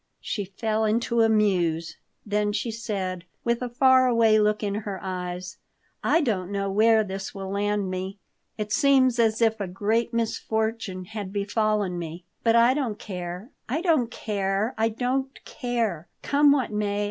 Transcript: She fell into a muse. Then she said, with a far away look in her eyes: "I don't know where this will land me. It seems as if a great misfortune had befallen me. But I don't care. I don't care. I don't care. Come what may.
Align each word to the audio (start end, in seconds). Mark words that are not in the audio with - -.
She 0.19 0.45
fell 0.45 0.83
into 0.83 1.21
a 1.21 1.29
muse. 1.29 1.97
Then 2.25 2.53
she 2.53 2.71
said, 2.71 3.23
with 3.43 3.61
a 3.61 3.69
far 3.69 4.07
away 4.07 4.39
look 4.39 4.63
in 4.63 4.73
her 4.73 4.99
eyes: 4.99 5.59
"I 6.03 6.21
don't 6.21 6.51
know 6.51 6.71
where 6.71 7.03
this 7.03 7.35
will 7.35 7.51
land 7.51 7.91
me. 7.91 8.17
It 8.57 8.73
seems 8.73 9.19
as 9.19 9.43
if 9.43 9.59
a 9.61 9.67
great 9.67 10.11
misfortune 10.11 11.05
had 11.05 11.31
befallen 11.31 11.99
me. 11.99 12.25
But 12.43 12.55
I 12.55 12.73
don't 12.73 12.97
care. 12.97 13.51
I 13.69 13.81
don't 13.81 14.09
care. 14.09 14.73
I 14.75 14.89
don't 14.89 15.37
care. 15.45 16.07
Come 16.23 16.51
what 16.51 16.71
may. 16.71 16.99